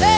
Hey. 0.00 0.13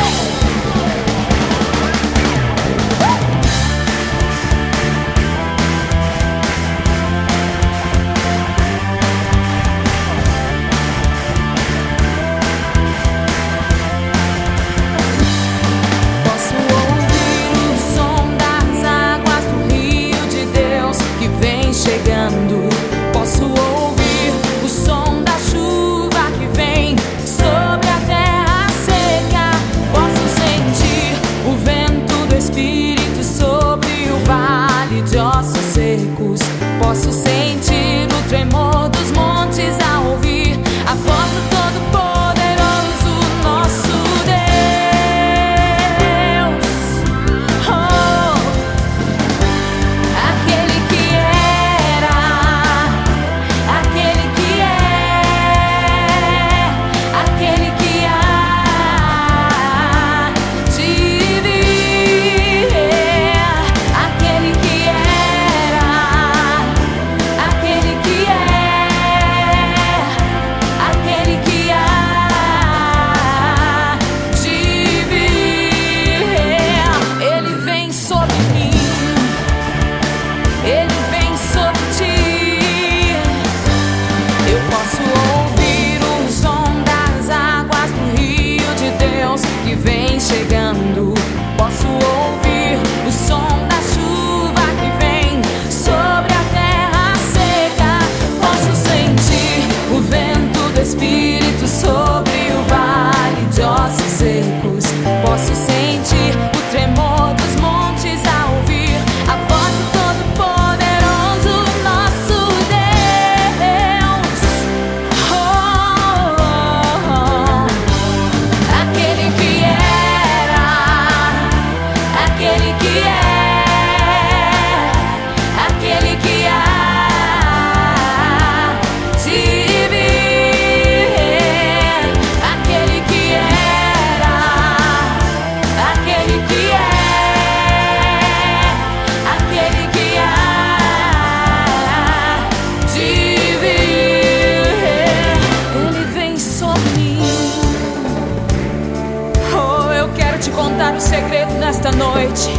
quero 150.37 150.43
te 150.43 150.51
contar 150.51 150.93
um 150.95 151.01
segredo 151.01 151.53
nesta 151.55 151.91
noite. 151.93 152.51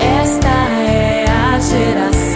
Esta 0.00 0.48
é 0.48 1.24
a 1.28 1.58
geração. 1.58 2.29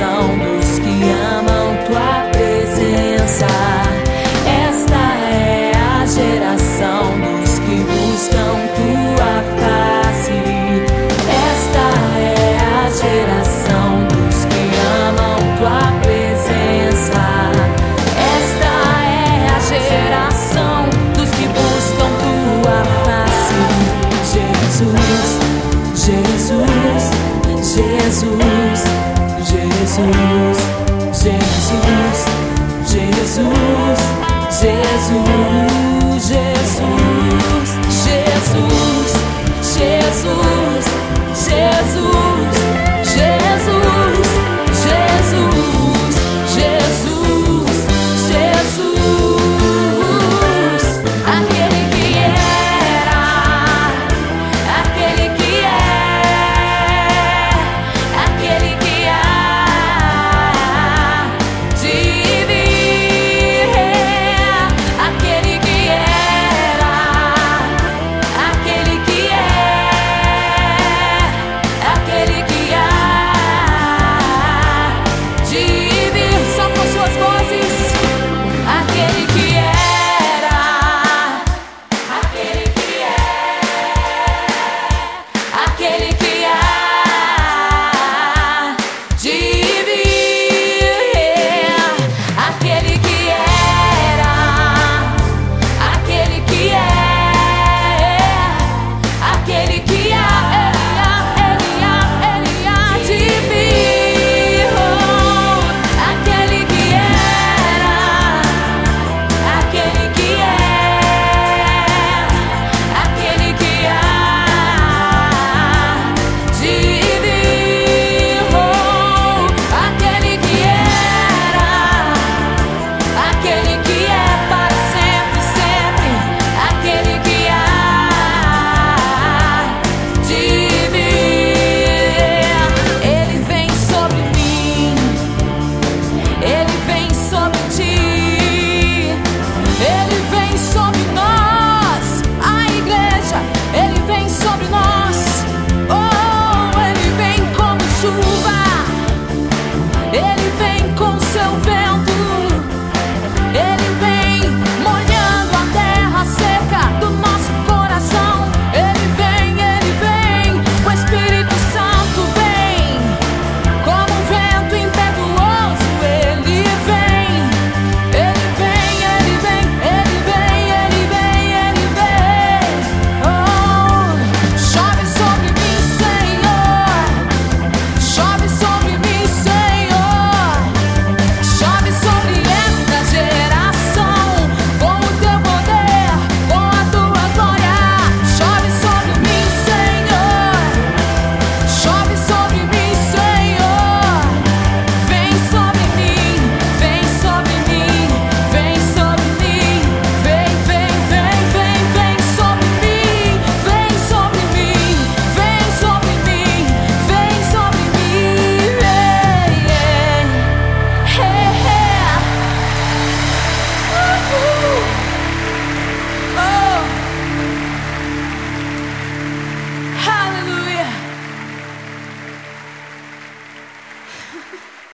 see. 29.96 30.33